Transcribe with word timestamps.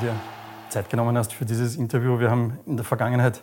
du 0.00 0.06
dir 0.06 0.14
Zeit 0.68 0.90
genommen 0.90 1.16
hast 1.16 1.32
für 1.32 1.44
dieses 1.44 1.76
Interview. 1.76 2.20
Wir 2.20 2.30
haben 2.30 2.58
in 2.66 2.76
der 2.76 2.84
Vergangenheit 2.84 3.42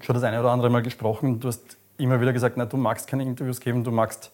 schon 0.00 0.14
das 0.14 0.22
eine 0.22 0.40
oder 0.40 0.50
andere 0.50 0.70
Mal 0.70 0.82
gesprochen. 0.82 1.40
Du 1.40 1.48
hast 1.48 1.76
immer 1.98 2.20
wieder 2.20 2.32
gesagt, 2.32 2.56
na, 2.56 2.64
du 2.64 2.76
magst 2.76 3.08
keine 3.08 3.24
Interviews 3.24 3.60
geben, 3.60 3.84
du 3.84 3.90
magst 3.90 4.30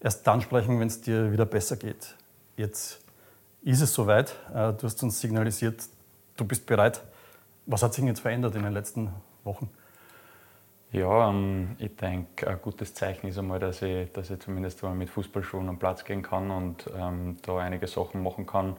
erst 0.00 0.26
dann 0.26 0.40
sprechen, 0.40 0.80
wenn 0.80 0.88
es 0.88 1.00
dir 1.00 1.32
wieder 1.32 1.44
besser 1.44 1.76
geht. 1.76 2.14
Jetzt 2.56 3.00
ist 3.62 3.80
es 3.80 3.92
soweit. 3.92 4.34
Äh, 4.54 4.72
du 4.72 4.84
hast 4.84 5.02
uns 5.02 5.20
signalisiert, 5.20 5.82
du 6.36 6.44
bist 6.44 6.66
bereit. 6.66 7.02
Was 7.66 7.82
hat 7.82 7.94
sich 7.94 8.04
jetzt 8.04 8.20
verändert 8.20 8.54
in 8.54 8.62
den 8.62 8.72
letzten 8.72 9.12
Wochen? 9.44 9.68
Ja, 10.92 11.28
ähm, 11.28 11.76
ich 11.78 11.94
denke, 11.96 12.48
ein 12.48 12.60
gutes 12.62 12.94
Zeichen 12.94 13.26
ist 13.26 13.38
einmal, 13.38 13.58
dass 13.58 13.82
ich, 13.82 14.10
dass 14.12 14.30
ich 14.30 14.40
zumindest 14.40 14.82
mal 14.82 14.94
mit 14.94 15.10
Fußballschuhen 15.10 15.68
am 15.68 15.78
Platz 15.78 16.04
gehen 16.04 16.22
kann 16.22 16.50
und 16.50 16.88
ähm, 16.96 17.36
da 17.42 17.58
einige 17.58 17.86
Sachen 17.86 18.22
machen 18.22 18.46
kann. 18.46 18.76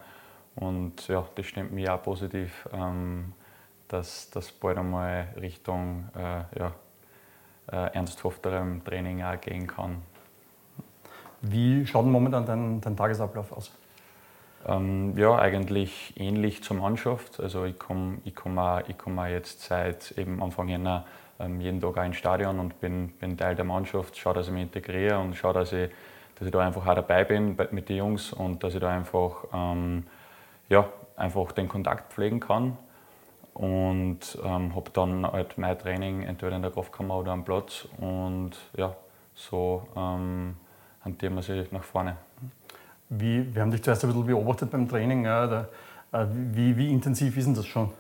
Und 0.56 1.08
ja, 1.08 1.26
das 1.36 1.46
stimmt 1.46 1.72
mich 1.72 1.90
auch 1.90 2.02
positiv, 2.02 2.68
ähm, 2.74 3.34
dass 3.88 4.30
das 4.30 4.52
bald 4.52 4.78
einmal 4.78 5.28
Richtung 5.40 6.10
äh, 6.16 6.60
ja, 6.60 6.72
äh, 7.72 7.94
ernsthafterem 7.94 8.84
Training 8.84 9.24
auch 9.24 9.40
gehen 9.40 9.68
kann. 9.68 10.02
Wie 11.42 11.86
schaut 11.86 12.06
momentan 12.06 12.46
dein, 12.46 12.82
dein 12.82 12.96
Tagesablauf 12.96 13.52
aus? 13.52 13.72
Ähm, 14.66 15.18
ja, 15.18 15.38
eigentlich 15.38 16.14
ähnlich 16.18 16.64
zur 16.64 16.78
Mannschaft. 16.78 17.40
Also 17.40 17.66
ich 17.66 17.78
komme 17.78 18.20
ich 18.24 18.36
komm 18.36 18.58
auch, 18.58 18.82
komm 18.98 19.20
auch 19.20 19.26
jetzt 19.26 19.62
seit 19.64 20.12
eben 20.18 20.42
Anfang 20.42 20.70
Jänner 20.70 21.06
ähm, 21.40 21.60
jeden 21.60 21.82
Tag 21.82 21.98
auch 21.98 22.06
ins 22.06 22.16
Stadion 22.16 22.60
und 22.60 22.80
bin, 22.80 23.10
bin 23.20 23.38
Teil 23.38 23.56
der 23.56 23.66
Mannschaft, 23.66 24.18
schaue, 24.18 24.36
dass 24.36 24.48
ich 24.48 24.54
mich 24.54 24.64
integriere 24.64 25.20
und 25.20 25.36
schaue, 25.36 25.54
dass 25.54 25.74
ich, 25.74 25.90
dass 26.36 26.46
ich 26.46 26.52
da 26.52 26.60
einfach 26.60 26.86
auch 26.86 26.96
dabei 26.96 27.24
bin 27.24 27.58
mit 27.72 27.90
den 27.90 27.98
Jungs 27.98 28.32
und 28.32 28.64
dass 28.64 28.74
ich 28.74 28.80
da 28.80 28.90
einfach, 28.90 29.46
ähm, 29.54 30.06
ja, 30.74 30.90
einfach 31.16 31.52
den 31.52 31.70
Kontakt 31.70 32.12
pflegen 32.12 32.40
kann. 32.40 32.78
Und 33.54 34.20
ähm, 34.44 34.76
habe 34.76 34.90
dann 34.94 35.32
halt 35.32 35.58
mein 35.60 35.78
Training 35.78 36.24
entweder 36.24 36.56
in 36.56 36.64
der 36.64 36.72
Kraftkammer 36.72 37.20
oder 37.20 37.34
am 37.34 37.46
Platz 37.46 37.88
und 38.00 38.54
ja, 38.76 38.96
so 39.36 39.88
ähm, 39.96 40.56
hantieren 41.06 41.36
wir 41.36 41.44
sich 41.44 41.72
nach 41.72 41.84
vorne. 41.84 42.18
Wie, 43.10 43.54
wir 43.54 43.62
haben 43.62 43.70
dich 43.70 43.84
zuerst 43.84 44.04
ein 44.04 44.08
bisschen 44.10 44.26
beobachtet 44.26 44.72
beim 44.72 44.90
Training. 44.90 45.26
Ja, 45.26 45.46
da, 45.46 45.68
äh, 46.14 46.26
wie, 46.32 46.76
wie, 46.76 46.92
intensiv 46.92 47.38
ist 47.38 47.46
denn 47.46 47.54
das 47.54 47.68
schon? 47.68 47.92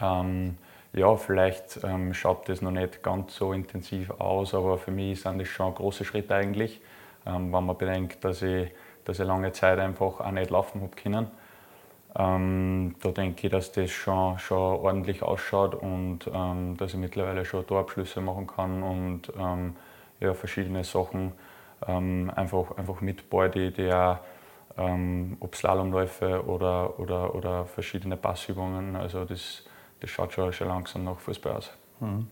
Ähm, 0.00 0.56
ja, 0.94 1.14
vielleicht 1.16 1.84
ähm, 1.84 2.14
schaut 2.14 2.48
das 2.48 2.62
noch 2.62 2.70
nicht 2.70 3.02
ganz 3.02 3.34
so 3.34 3.52
intensiv 3.52 4.12
aus, 4.12 4.54
aber 4.54 4.78
für 4.78 4.92
mich 4.92 5.20
sind 5.20 5.38
das 5.40 5.48
schon 5.48 5.74
große 5.74 6.06
Schritte 6.06 6.34
eigentlich, 6.36 6.80
ähm, 7.26 7.52
wenn 7.52 7.66
man 7.66 7.76
bedenkt, 7.76 8.24
dass 8.24 8.40
ich, 8.40 8.70
dass 9.04 9.18
ich 9.18 9.26
lange 9.26 9.52
Zeit 9.52 9.78
einfach 9.78 10.20
auch 10.20 10.30
nicht 10.30 10.50
laufen 10.50 10.80
habe 10.80 10.96
können. 10.96 11.26
Ähm, 12.16 12.94
da 13.02 13.10
denke 13.10 13.46
ich, 13.46 13.52
dass 13.52 13.72
das 13.72 13.90
schon, 13.90 14.38
schon 14.38 14.58
ordentlich 14.58 15.22
ausschaut 15.22 15.74
und 15.74 16.20
ähm, 16.32 16.76
dass 16.76 16.92
ich 16.92 16.98
mittlerweile 16.98 17.44
schon 17.44 17.66
Torabschlüsse 17.66 18.20
machen 18.20 18.46
kann 18.46 18.82
und 18.82 19.32
ähm, 19.36 19.74
ja, 20.20 20.32
verschiedene 20.32 20.84
Sachen 20.84 21.32
ähm, 21.88 22.30
einfach, 22.34 22.76
einfach 22.76 23.00
mit 23.00 23.28
Ball, 23.28 23.50
die, 23.50 23.72
die 23.72 23.92
auch, 23.92 24.18
ähm, 24.76 25.36
ob 25.40 25.56
Slalomläufe 25.56 26.44
oder, 26.46 26.98
oder, 27.00 27.34
oder 27.34 27.64
verschiedene 27.66 28.16
Passübungen, 28.16 28.94
also 28.96 29.24
das, 29.24 29.64
das 30.00 30.10
schaut 30.10 30.32
schon, 30.32 30.52
schon 30.52 30.68
langsam 30.68 31.04
nach 31.04 31.18
Fußball 31.18 31.56
aus. 31.56 31.72
Mhm. 32.00 32.28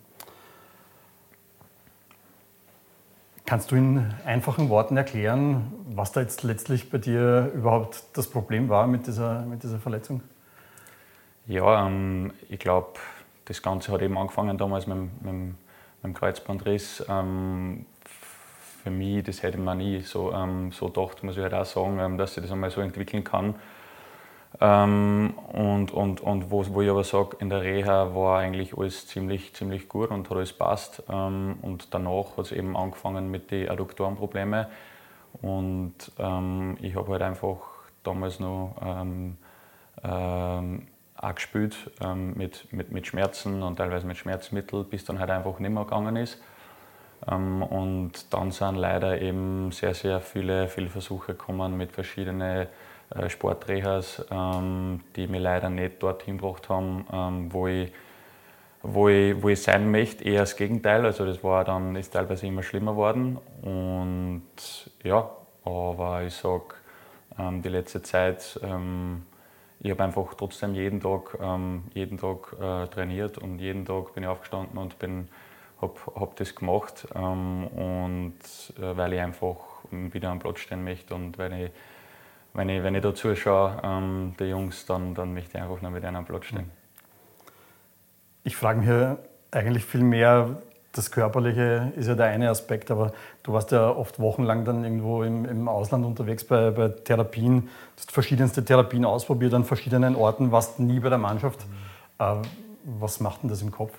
Kannst 3.44 3.70
du 3.70 3.76
in 3.76 4.14
einfachen 4.24 4.68
Worten 4.68 4.96
erklären, 4.96 5.72
was 5.86 6.12
da 6.12 6.20
jetzt 6.20 6.42
letztlich 6.42 6.90
bei 6.90 6.98
dir 6.98 7.50
überhaupt 7.54 8.04
das 8.14 8.28
Problem 8.28 8.68
war 8.68 8.86
mit 8.86 9.06
dieser, 9.06 9.42
mit 9.42 9.62
dieser 9.62 9.78
Verletzung? 9.78 10.22
Ja, 11.46 11.86
ähm, 11.86 12.32
ich 12.48 12.60
glaube, 12.60 13.00
das 13.46 13.60
Ganze 13.60 13.90
hat 13.92 14.00
eben 14.00 14.16
angefangen 14.16 14.56
damals 14.58 14.86
mit, 14.86 14.96
mit, 14.96 15.34
mit 15.34 15.54
dem 16.04 16.14
Kreuzbandriss, 16.14 17.04
ähm, 17.08 17.84
für 18.82 18.90
mich, 18.90 19.24
das 19.24 19.42
hätte 19.42 19.58
man 19.58 19.78
nie 19.78 20.00
so, 20.00 20.32
ähm, 20.32 20.72
so 20.72 20.86
gedacht, 20.86 21.22
muss 21.22 21.36
ich 21.36 21.42
halt 21.42 21.54
auch 21.54 21.64
sagen, 21.64 21.98
ähm, 22.00 22.18
dass 22.18 22.34
sich 22.34 22.42
das 22.42 22.52
einmal 22.52 22.70
so 22.70 22.80
entwickeln 22.80 23.22
kann. 23.22 23.54
Ähm, 24.60 25.34
und, 25.52 25.92
und, 25.92 26.20
und 26.20 26.50
wo, 26.50 26.64
wo 26.68 26.82
ich 26.82 26.90
aber 26.90 27.04
sage, 27.04 27.36
in 27.40 27.48
der 27.48 27.62
Reha 27.62 28.14
war 28.14 28.38
eigentlich 28.38 28.76
alles 28.76 29.06
ziemlich, 29.06 29.54
ziemlich 29.54 29.88
gut 29.88 30.10
und 30.10 30.28
hat 30.28 30.36
alles 30.36 30.52
passt. 30.52 31.02
Ähm, 31.08 31.56
und 31.62 31.94
danach 31.94 32.36
hat 32.36 32.46
es 32.46 32.52
eben 32.52 32.76
angefangen 32.76 33.30
mit 33.30 33.50
den 33.50 33.68
Adduktorenproblemen. 33.68 34.66
Und 35.40 35.94
ähm, 36.18 36.76
ich 36.82 36.94
habe 36.94 37.12
halt 37.12 37.22
einfach 37.22 37.56
damals 38.02 38.40
noch 38.40 38.76
ähm, 38.84 39.36
auch 40.02 41.34
gespielt 41.36 41.76
mit, 42.34 42.72
mit, 42.72 42.90
mit 42.90 43.06
Schmerzen 43.06 43.62
und 43.62 43.76
teilweise 43.76 44.04
mit 44.04 44.16
Schmerzmitteln, 44.16 44.84
bis 44.86 45.04
dann 45.04 45.20
halt 45.20 45.30
einfach 45.30 45.60
nicht 45.60 45.70
mehr 45.70 45.84
gegangen 45.84 46.16
ist. 46.16 46.40
Ähm, 47.30 47.62
und 47.62 48.32
dann 48.32 48.50
sind 48.50 48.76
leider 48.76 49.20
eben 49.20 49.70
sehr, 49.72 49.94
sehr 49.94 50.20
viele, 50.20 50.68
viele 50.68 50.88
Versuche 50.88 51.32
gekommen 51.32 51.76
mit 51.76 51.92
verschiedenen 51.92 52.66
Sportrehas, 53.28 54.24
ähm, 54.30 55.00
die 55.16 55.26
mir 55.26 55.40
leider 55.40 55.70
nicht 55.70 56.02
dorthin 56.02 56.38
gebracht 56.38 56.68
haben, 56.68 57.06
ähm, 57.12 57.52
wo 57.52 57.66
ich, 57.66 57.92
wo 58.82 59.08
ich, 59.08 59.42
wo 59.42 59.48
ich 59.48 59.62
sein 59.62 59.90
möchte, 59.90 60.24
eher 60.24 60.40
das 60.40 60.56
Gegenteil. 60.56 61.04
Also 61.04 61.24
das 61.26 61.42
war 61.44 61.64
dann, 61.64 61.96
ist 61.96 62.12
teilweise 62.12 62.46
immer 62.46 62.62
schlimmer 62.62 62.92
geworden. 62.92 63.38
Und 63.62 64.42
ja, 65.04 65.30
aber 65.64 66.22
ich 66.24 66.34
sage, 66.34 66.74
die 67.38 67.68
letzte 67.68 68.02
Zeit, 68.02 68.60
ich 69.80 69.90
habe 69.90 70.04
einfach 70.04 70.34
trotzdem 70.34 70.74
jeden 70.74 71.00
Tag, 71.00 71.38
jeden 71.94 72.18
Tag 72.18 72.56
äh, 72.60 72.86
trainiert 72.88 73.38
und 73.38 73.58
jeden 73.60 73.86
Tag 73.86 74.12
bin 74.14 74.24
ich 74.24 74.28
aufgestanden 74.28 74.76
und 74.76 74.98
bin 74.98 75.28
habe 75.82 76.00
hab 76.14 76.36
das 76.36 76.54
gemacht 76.54 77.06
ähm, 77.14 77.66
und 77.66 78.34
äh, 78.78 78.96
weil 78.96 79.12
ich 79.12 79.20
einfach 79.20 79.56
wieder 79.90 80.30
am 80.30 80.38
Platz 80.38 80.60
stehen 80.60 80.84
möchte 80.84 81.14
und 81.14 81.36
weil 81.38 81.64
ich, 81.64 81.70
wenn 82.54 82.68
ich, 82.68 82.82
wenn 82.82 82.94
ich 82.94 83.02
da 83.02 83.14
zuschaue, 83.14 83.80
ähm, 83.82 84.34
die 84.38 84.44
Jungs, 84.44 84.86
dann, 84.86 85.14
dann 85.14 85.34
möchte 85.34 85.56
ich 85.56 85.62
einfach 85.62 85.80
noch 85.80 85.90
mit 85.90 86.04
einem 86.04 86.24
Platz 86.24 86.46
stehen. 86.46 86.70
Ich 88.44 88.56
frage 88.56 88.80
mich 88.80 89.18
eigentlich 89.50 89.84
viel 89.84 90.02
mehr, 90.02 90.62
das 90.92 91.10
Körperliche 91.10 91.92
ist 91.96 92.06
ja 92.08 92.14
der 92.14 92.26
eine 92.26 92.50
Aspekt, 92.50 92.90
aber 92.90 93.12
du 93.42 93.52
warst 93.52 93.72
ja 93.72 93.88
oft 93.88 94.18
wochenlang 94.20 94.64
dann 94.64 94.84
irgendwo 94.84 95.22
im, 95.22 95.46
im 95.46 95.68
Ausland 95.68 96.04
unterwegs 96.04 96.44
bei, 96.44 96.70
bei 96.70 96.88
Therapien, 96.88 97.62
du 97.62 97.68
hast 97.96 98.12
verschiedenste 98.12 98.64
Therapien 98.64 99.04
ausprobiert 99.04 99.54
an 99.54 99.64
verschiedenen 99.64 100.16
Orten, 100.16 100.52
warst 100.52 100.78
nie 100.78 101.00
bei 101.00 101.08
der 101.08 101.18
Mannschaft. 101.18 101.60
Mhm. 101.66 102.42
Äh, 102.42 102.42
was 102.84 103.20
macht 103.20 103.42
denn 103.42 103.48
das 103.48 103.62
im 103.62 103.70
Kopf? 103.70 103.92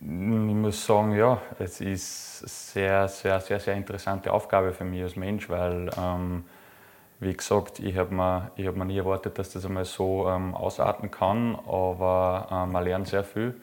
Ich 0.00 0.06
muss 0.06 0.86
sagen, 0.86 1.16
ja, 1.16 1.40
es 1.58 1.80
ist 1.80 2.40
eine 2.40 2.48
sehr, 2.48 3.08
sehr, 3.08 3.40
sehr, 3.40 3.60
sehr 3.60 3.74
interessante 3.74 4.32
Aufgabe 4.32 4.72
für 4.72 4.84
mich 4.84 5.02
als 5.02 5.16
Mensch, 5.16 5.50
weil, 5.50 5.90
ähm, 5.98 6.44
wie 7.20 7.34
gesagt, 7.34 7.80
ich 7.80 7.96
habe 7.96 8.14
mir, 8.14 8.50
hab 8.56 8.76
mir 8.76 8.84
nie 8.84 8.98
erwartet, 8.98 9.38
dass 9.38 9.50
das 9.52 9.64
einmal 9.64 9.84
so 9.84 10.28
ähm, 10.28 10.54
ausarten 10.54 11.10
kann, 11.10 11.56
aber 11.66 12.48
ähm, 12.50 12.72
man 12.72 12.84
lernt 12.84 13.08
sehr 13.08 13.24
viel. 13.24 13.54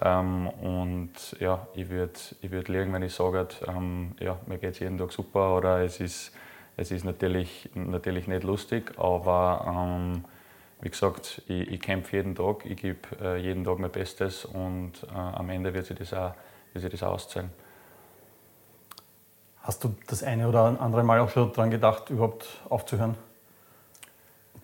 Ähm, 0.00 0.48
und 0.48 1.12
ja, 1.40 1.66
ich 1.74 1.88
würde 1.88 2.12
ich 2.42 2.50
würd 2.50 2.68
liegen, 2.68 2.92
wenn 2.92 3.02
ich 3.02 3.14
sage, 3.14 3.48
ähm, 3.66 4.12
ja, 4.20 4.38
mir 4.46 4.58
geht 4.58 4.72
es 4.72 4.78
jeden 4.78 4.98
Tag 4.98 5.10
super 5.10 5.56
oder 5.56 5.82
es 5.82 6.00
ist, 6.00 6.32
es 6.76 6.90
ist 6.90 7.04
natürlich, 7.04 7.70
natürlich 7.74 8.28
nicht 8.28 8.44
lustig, 8.44 8.92
aber 8.98 9.64
ähm, 9.66 10.24
wie 10.80 10.90
gesagt, 10.90 11.42
ich, 11.48 11.68
ich 11.70 11.80
kämpfe 11.80 12.16
jeden 12.16 12.34
Tag, 12.34 12.66
ich 12.66 12.76
gebe 12.76 12.98
äh, 13.20 13.38
jeden 13.38 13.64
Tag 13.64 13.78
mein 13.78 13.90
Bestes 13.90 14.44
und 14.44 14.92
äh, 15.12 15.16
am 15.16 15.48
Ende 15.48 15.72
wird 15.72 15.86
sich 15.86 15.96
das 15.96 16.12
auch, 16.12 16.34
wird 16.72 16.82
sich 16.82 16.90
das 16.90 17.02
auch 17.02 17.14
auszahlen. 17.14 17.50
Hast 19.66 19.82
du 19.82 19.92
das 20.06 20.22
eine 20.22 20.48
oder 20.48 20.80
andere 20.80 21.02
Mal 21.02 21.18
auch 21.18 21.28
schon 21.28 21.52
daran 21.52 21.72
gedacht, 21.72 22.08
überhaupt 22.10 22.46
aufzuhören? 22.68 23.16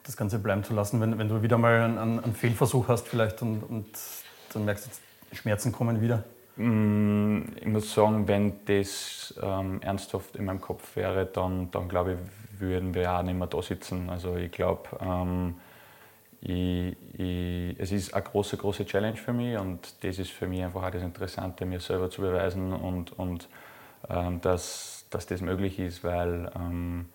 Das 0.05 0.17
Ganze 0.17 0.39
bleiben 0.39 0.63
zu 0.63 0.75
lassen, 0.75 1.01
wenn, 1.01 1.19
wenn 1.19 1.29
du 1.29 1.43
wieder 1.43 1.59
mal 1.59 1.83
einen, 1.83 1.99
einen 1.99 2.35
Fehlversuch 2.37 2.87
hast 2.87 3.09
vielleicht 3.09 3.43
und, 3.43 3.65
und 3.65 3.87
dann 4.53 4.65
merkst 4.65 4.87
du, 4.87 5.37
Schmerzen 5.37 5.73
kommen 5.73 6.01
wieder? 6.01 6.23
Mm, 6.55 7.41
ich 7.57 7.67
muss 7.67 7.93
sagen, 7.93 8.29
wenn 8.29 8.65
das 8.67 9.35
ähm, 9.43 9.83
ernsthaft 9.83 10.37
in 10.37 10.45
meinem 10.45 10.61
Kopf 10.61 10.95
wäre, 10.95 11.27
dann, 11.27 11.69
dann 11.73 11.89
glaube 11.89 12.13
ich, 12.13 12.61
würden 12.61 12.95
wir 12.95 13.13
auch 13.13 13.23
nicht 13.25 13.37
mehr 13.37 13.49
da 13.49 13.61
sitzen. 13.61 14.09
Also 14.09 14.37
ich 14.37 14.53
glaube, 14.53 14.83
ähm, 15.01 15.57
es 16.45 17.91
ist 17.91 18.15
eine 18.15 18.23
große, 18.23 18.57
große 18.57 18.87
Challenge 18.87 19.17
für 19.17 19.33
mich 19.33 19.59
und 19.59 19.95
das 20.05 20.21
ist 20.21 20.31
für 20.31 20.47
mich 20.47 20.63
einfach 20.63 20.85
auch 20.85 20.91
das 20.91 21.03
Interessante, 21.03 21.67
mir 21.67 21.81
selber 21.81 22.09
zu 22.09 22.23
beweisen 22.23 22.73
und, 22.73 23.19
und 23.19 23.49
dass, 24.09 25.07
dass 25.11 25.27
das 25.27 25.41
möglich 25.41 25.79
ist, 25.79 26.05
weil 26.05 26.51
ähm, 26.57 27.09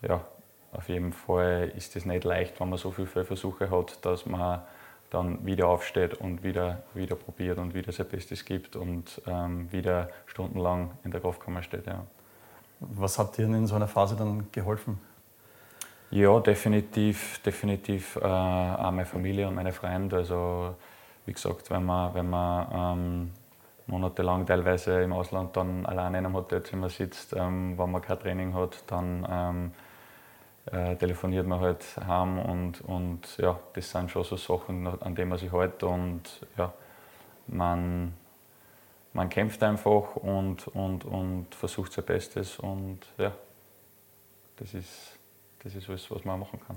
ja, 0.00 0.24
auf 0.72 0.88
jeden 0.88 1.12
Fall 1.12 1.72
ist 1.76 1.94
es 1.96 2.06
nicht 2.06 2.24
leicht, 2.24 2.58
wenn 2.60 2.70
man 2.70 2.78
so 2.78 2.90
viele 2.90 3.24
Versuche 3.24 3.70
hat, 3.70 4.04
dass 4.04 4.26
man 4.26 4.62
dann 5.10 5.44
wieder 5.44 5.68
aufsteht 5.68 6.14
und 6.14 6.42
wieder, 6.42 6.82
wieder 6.94 7.16
probiert 7.16 7.58
und 7.58 7.74
wieder 7.74 7.92
sein 7.92 8.08
Bestes 8.08 8.44
gibt 8.44 8.76
und 8.76 9.20
ähm, 9.26 9.70
wieder 9.70 10.08
stundenlang 10.24 10.92
in 11.04 11.10
der 11.10 11.20
Kraftkammer 11.20 11.62
steht. 11.62 11.86
Ja. 11.86 12.06
Was 12.80 13.18
hat 13.18 13.36
dir 13.36 13.44
in 13.44 13.66
so 13.66 13.74
einer 13.74 13.88
Phase 13.88 14.16
dann 14.16 14.50
geholfen? 14.50 14.98
Ja, 16.10 16.40
definitiv, 16.40 17.40
definitiv 17.40 18.16
äh, 18.16 18.20
auch 18.20 18.90
meine 18.90 19.06
Familie 19.06 19.48
und 19.48 19.54
meine 19.54 19.72
Freunde. 19.72 20.16
Also 20.16 20.74
wie 21.26 21.32
gesagt, 21.32 21.70
wenn 21.70 21.84
man, 21.84 22.14
wenn 22.14 22.28
man 22.30 22.98
ähm, 22.98 23.30
monatelang 23.86 24.46
teilweise 24.46 25.02
im 25.02 25.12
Ausland 25.12 25.56
dann 25.56 25.86
alleine 25.86 26.18
in 26.18 26.26
einem 26.26 26.34
Hotelzimmer 26.34 26.88
sitzt, 26.88 27.34
ähm, 27.34 27.76
wenn 27.78 27.90
man 27.90 28.02
kein 28.02 28.18
Training 28.18 28.54
hat, 28.54 28.84
dann 28.86 29.26
ähm, 29.30 29.72
äh, 30.66 30.96
telefoniert 30.96 31.46
man 31.46 31.60
halt 31.60 31.84
heim 32.06 32.38
und, 32.38 32.80
und 32.82 33.36
ja, 33.38 33.58
das 33.72 33.90
sind 33.90 34.10
schon 34.10 34.24
so 34.24 34.36
Sachen, 34.36 34.86
an 34.86 35.14
denen 35.14 35.30
man 35.30 35.38
sich 35.38 35.52
hält 35.52 35.82
und 35.82 36.22
ja, 36.56 36.72
man, 37.48 38.14
man 39.12 39.28
kämpft 39.28 39.62
einfach 39.62 40.16
und, 40.16 40.68
und, 40.68 41.04
und 41.04 41.54
versucht 41.54 41.92
sein 41.92 42.04
Bestes 42.04 42.58
und 42.58 43.00
ja, 43.18 43.32
das 44.56 44.74
ist, 44.74 45.18
das 45.64 45.74
ist 45.74 45.88
alles, 45.88 46.10
was 46.10 46.24
man 46.24 46.38
machen 46.38 46.60
kann. 46.66 46.76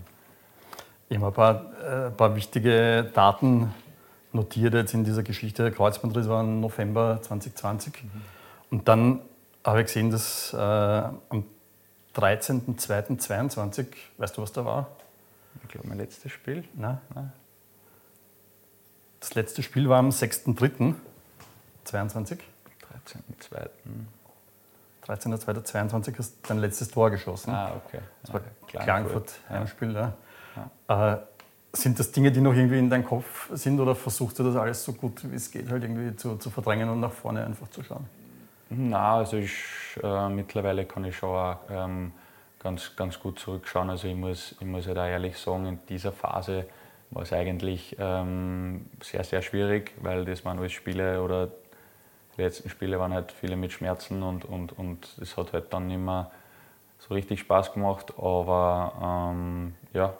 Ich 1.07 1.17
habe 1.17 1.27
ein 1.27 1.33
paar, 1.33 1.65
äh, 1.83 2.07
ein 2.07 2.17
paar 2.17 2.35
wichtige 2.35 3.11
Daten 3.13 3.71
notiert 4.35 4.73
jetzt 4.73 4.93
in 4.93 5.03
dieser 5.03 5.23
Geschichte. 5.23 5.63
Der 5.63 5.71
Kreuzbandriss 5.71 6.29
war 6.29 6.41
im 6.41 6.59
November 6.59 7.19
2020. 7.21 8.03
Mhm. 8.03 8.09
Und 8.69 8.87
dann 8.87 9.21
habe 9.63 9.81
ich 9.81 9.87
gesehen, 9.87 10.11
dass 10.11 10.53
äh, 10.53 10.57
am 10.57 11.45
13.02.22, 12.15 13.87
weißt 14.17 14.37
du, 14.37 14.41
was 14.41 14.51
da 14.51 14.63
war? 14.65 14.87
Ich 15.63 15.69
glaube, 15.69 15.87
mein 15.87 15.97
letztes 15.97 16.31
Spiel. 16.31 16.63
Nein. 16.73 16.99
Nein. 17.13 17.33
Das 19.19 19.33
letzte 19.33 19.63
Spiel 19.63 19.89
war 19.89 19.97
am 19.99 20.09
6.03.22. 20.09 20.95
13.02. 21.87 23.69
13.02.22 25.07 26.17
hast 26.17 26.33
du 26.33 26.47
dein 26.47 26.59
letztes 26.59 26.89
Tor 26.89 27.11
geschossen. 27.11 27.51
Ah, 27.51 27.73
okay. 27.85 27.99
Das 28.21 28.33
war 28.33 28.41
ja, 28.73 28.81
Klagenfurt, 28.81 29.33
Heimspiel. 29.49 29.93
Ja. 29.93 30.13
Ja. 30.89 31.13
Äh, 31.13 31.17
sind 31.75 31.99
das 31.99 32.11
Dinge, 32.11 32.31
die 32.31 32.41
noch 32.41 32.53
irgendwie 32.53 32.79
in 32.79 32.89
deinem 32.89 33.05
Kopf 33.05 33.49
sind 33.53 33.79
oder 33.79 33.95
versuchst 33.95 34.39
du 34.39 34.43
das 34.43 34.55
alles 34.55 34.83
so 34.83 34.93
gut 34.93 35.29
wie 35.29 35.35
es 35.35 35.51
geht 35.51 35.69
halt 35.69 35.83
irgendwie 35.83 36.15
zu, 36.15 36.37
zu 36.37 36.49
verdrängen 36.49 36.89
und 36.89 36.99
nach 36.99 37.11
vorne 37.11 37.45
einfach 37.45 37.69
zu 37.69 37.83
schauen? 37.83 38.05
Na, 38.69 39.17
also 39.17 39.37
ich, 39.37 39.53
äh, 40.01 40.29
mittlerweile 40.29 40.85
kann 40.85 41.05
ich 41.05 41.15
schon 41.15 41.29
auch, 41.29 41.57
ähm, 41.69 42.11
ganz, 42.59 42.95
ganz 42.95 43.19
gut 43.19 43.37
zurückschauen. 43.37 43.91
Also 43.91 44.07
ich 44.07 44.15
muss, 44.15 44.55
ich 44.59 44.65
muss 44.65 44.87
halt 44.87 44.97
auch 44.97 45.05
ehrlich 45.05 45.37
sagen, 45.37 45.67
in 45.67 45.79
dieser 45.87 46.11
Phase 46.11 46.65
war 47.11 47.21
es 47.21 47.31
eigentlich 47.31 47.95
ähm, 47.99 48.87
sehr, 49.01 49.23
sehr 49.23 49.43
schwierig, 49.43 49.93
weil 50.01 50.25
das 50.25 50.43
waren 50.45 50.57
alles 50.57 50.71
Spiele 50.71 51.21
oder 51.21 51.49
die 52.35 52.41
letzten 52.41 52.69
Spiele 52.69 52.99
waren 52.99 53.13
halt 53.13 53.31
viele 53.31 53.55
mit 53.55 53.71
Schmerzen 53.71 54.23
und, 54.23 54.45
und, 54.45 54.77
und 54.77 55.15
hat 55.37 55.53
halt 55.53 55.71
dann 55.71 55.87
nicht 55.87 55.99
mehr 55.99 56.31
so 56.97 57.13
richtig 57.13 57.39
Spaß 57.41 57.73
gemacht. 57.73 58.13
Aber 58.17 59.31
ähm, 59.31 59.75
ja, 59.93 60.15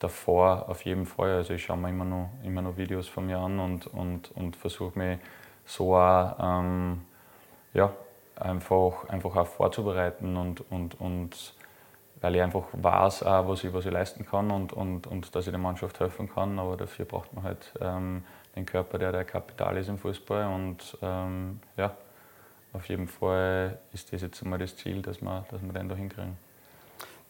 davor 0.00 0.68
auf 0.68 0.84
jeden 0.84 1.06
Fall. 1.06 1.36
Also 1.36 1.54
ich 1.54 1.62
schaue 1.62 1.76
mir 1.76 1.90
immer 1.90 2.04
noch, 2.04 2.30
immer 2.42 2.62
noch 2.62 2.76
Videos 2.76 3.06
von 3.06 3.26
mir 3.26 3.38
an 3.38 3.60
und, 3.60 3.86
und, 3.86 4.32
und 4.32 4.56
versuche 4.56 4.98
mich 4.98 5.18
so 5.64 5.96
auch, 5.96 6.36
ähm, 6.40 7.02
ja, 7.72 7.92
einfach, 8.36 9.08
einfach 9.08 9.36
auch 9.36 9.46
vorzubereiten 9.46 10.36
und, 10.36 10.68
und, 10.70 11.00
und 11.00 11.54
weil 12.20 12.36
ich 12.36 12.42
einfach 12.42 12.64
weiß, 12.72 13.22
auch, 13.22 13.48
was, 13.48 13.64
ich, 13.64 13.72
was 13.72 13.86
ich 13.86 13.92
leisten 13.92 14.26
kann 14.26 14.50
und, 14.50 14.72
und, 14.72 15.06
und 15.06 15.34
dass 15.34 15.46
ich 15.46 15.52
der 15.52 15.60
Mannschaft 15.60 16.00
helfen 16.00 16.28
kann. 16.28 16.58
Aber 16.58 16.76
dafür 16.76 17.04
braucht 17.04 17.32
man 17.32 17.44
halt 17.44 17.72
ähm, 17.80 18.24
den 18.56 18.66
Körper, 18.66 18.98
der 18.98 19.12
der 19.12 19.24
Kapital 19.24 19.76
ist 19.76 19.88
im 19.88 19.98
Fußball. 19.98 20.46
Und 20.46 20.98
ähm, 21.02 21.60
ja, 21.76 21.94
auf 22.72 22.86
jeden 22.86 23.08
Fall 23.08 23.78
ist 23.92 24.12
das 24.12 24.22
jetzt 24.22 24.42
einmal 24.42 24.58
das 24.58 24.76
Ziel, 24.76 25.00
dass 25.02 25.22
wir, 25.22 25.46
dass 25.50 25.62
wir 25.62 25.72
den 25.72 25.88
da 25.88 25.94
hinkriegen. 25.94 26.36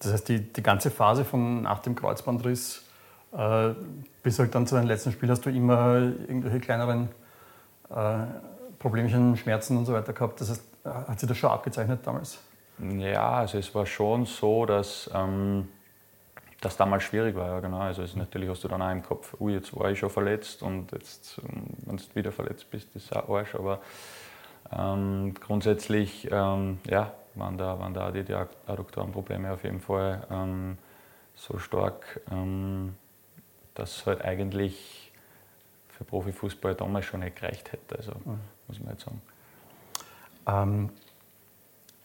Das 0.00 0.12
heißt, 0.12 0.28
die, 0.28 0.40
die 0.40 0.62
ganze 0.62 0.90
Phase 0.90 1.24
von 1.24 1.62
nach 1.62 1.80
dem 1.80 1.94
Kreuzbandriss 1.94 2.82
äh, 3.32 3.70
bis 4.22 4.38
halt 4.38 4.54
dann 4.54 4.66
zu 4.66 4.74
deinem 4.74 4.88
letzten 4.88 5.12
Spiel 5.12 5.30
hast 5.30 5.44
du 5.46 5.50
immer 5.50 5.96
irgendwelche 5.96 6.60
kleineren 6.60 7.08
äh, 7.90 8.24
Problemchen, 8.78 9.36
Schmerzen 9.36 9.76
und 9.76 9.86
so 9.86 9.92
weiter 9.92 10.12
gehabt. 10.12 10.40
Das 10.40 10.50
heißt, 10.50 10.64
hat 10.84 11.20
sich 11.20 11.28
das 11.28 11.38
schon 11.38 11.50
abgezeichnet 11.50 12.00
damals? 12.04 12.38
Ja, 12.98 13.32
also 13.32 13.58
es 13.58 13.74
war 13.74 13.84
schon 13.84 14.24
so, 14.24 14.64
dass 14.64 15.10
ähm, 15.14 15.68
das 16.60 16.76
damals 16.76 17.04
schwierig 17.04 17.36
war. 17.36 17.48
Ja, 17.48 17.60
genau. 17.60 17.78
Also 17.78 18.02
es, 18.02 18.16
natürlich 18.16 18.48
hast 18.48 18.64
du 18.64 18.68
dann 18.68 18.82
auch 18.82 18.90
im 18.90 19.02
Kopf, 19.02 19.36
ui, 19.38 19.52
jetzt 19.52 19.76
war 19.76 19.90
ich 19.90 19.98
schon 19.98 20.10
verletzt 20.10 20.62
und 20.62 20.92
jetzt, 20.92 21.40
wenn 21.86 21.96
du 21.96 22.02
wieder 22.14 22.32
verletzt 22.32 22.70
bist, 22.70 22.94
ist 22.96 23.06
es 23.06 23.12
auch 23.12 23.28
Arsch. 23.28 23.54
Aber 23.54 23.80
ähm, 24.72 25.34
grundsätzlich, 25.34 26.28
ähm, 26.30 26.78
ja, 26.88 27.12
waren 27.34 27.56
da, 27.56 27.78
waren 27.78 27.94
da 27.94 28.10
die 28.10 28.34
Adduktorenprobleme 28.66 29.52
auf 29.52 29.64
jeden 29.64 29.80
Fall 29.80 30.26
ähm, 30.30 30.78
so 31.34 31.58
stark, 31.58 32.20
ähm, 32.30 32.94
dass 33.74 33.98
es 33.98 34.06
halt 34.06 34.22
eigentlich 34.22 35.12
für 35.88 36.04
Profifußball 36.04 36.74
damals 36.74 37.06
schon 37.06 37.20
nicht 37.20 37.36
gereicht 37.36 37.72
hätte. 37.72 37.96
Also 37.96 38.12
mhm. 38.24 38.40
muss 38.68 38.80
man 38.80 38.92
jetzt 38.92 39.04
sagen. 39.04 39.22
Ähm, 40.46 40.90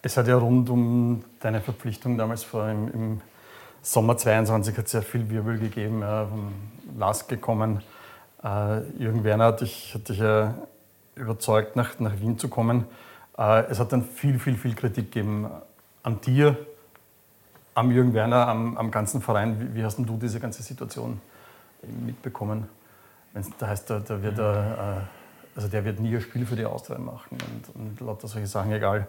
es 0.01 0.18
hat 0.18 0.27
ja 0.27 0.38
rund 0.38 0.69
um 0.69 1.24
deine 1.39 1.62
Verpflichtung 1.62 2.18
damals 2.18 2.44
vor 2.44 2.69
im, 2.69 2.92
im 2.94 3.22
Sommer 3.81 4.18
22 4.18 4.77
hat 4.77 4.88
sehr 4.88 5.04
viel 5.04 5.30
Wirbel 5.30 5.60
gegeben, 5.60 6.01
ja, 6.01 6.25
vom 6.25 6.54
Lask 6.98 7.27
gekommen. 7.27 7.83
Äh, 8.44 8.81
Jürgen 8.98 9.24
Werner 9.24 9.45
hat 9.45 9.62
dich, 9.62 9.94
hat 9.94 10.10
dich 10.10 10.18
ja 10.18 10.56
überzeugt, 11.16 11.75
nach, 11.75 12.00
nach 12.00 12.19
Wien 12.19 12.38
zu 12.38 12.50
kommen. 12.50 12.86
Äh, 13.38 13.66
es 13.66 13.80
hat 13.80 13.92
dann 13.92 14.04
viel, 14.04 14.40
viel, 14.40 14.56
viel 14.56 14.76
Kritik 14.76 15.12
gegeben 15.12 15.50
an 16.04 16.22
dir, 16.22 16.58
am 17.74 17.92
Jürgen 17.92 18.14
Werner, 18.14 18.48
am, 18.48 18.78
am 18.78 18.92
ganzen 18.92 19.22
Verein. 19.22 19.60
Wie, 19.60 19.76
wie, 19.76 19.84
hast 19.84 19.98
du 19.98 20.18
diese 20.18 20.40
ganze 20.40 20.64
Situation 20.64 21.20
mitbekommen? 22.06 22.68
Wenn 23.34 23.46
da 23.60 23.68
heißt, 23.68 23.90
der, 23.90 24.00
der 24.00 24.24
wird, 24.24 24.38
mhm. 24.38 24.44
äh, 24.44 25.02
also 25.56 25.68
der 25.68 25.84
wird 25.84 26.00
nie 26.00 26.16
ein 26.16 26.22
Spiel 26.22 26.46
für 26.46 26.56
die 26.56 26.66
Austria 26.66 26.98
machen 26.98 27.38
und, 27.76 27.76
und 27.76 28.00
lauter 28.00 28.28
solche 28.28 28.48
Sachen, 28.48 28.72
egal 28.72 29.08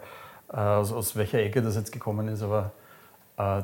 äh, 0.52 0.56
aus, 0.56 0.92
aus, 0.92 1.14
welcher 1.16 1.38
Ecke 1.38 1.62
das 1.62 1.76
jetzt 1.76 1.92
gekommen 1.92 2.28
ist, 2.28 2.42
aber 2.42 2.72
äh, 3.36 3.62